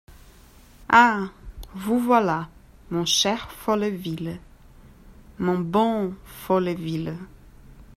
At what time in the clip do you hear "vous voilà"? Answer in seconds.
1.75-2.49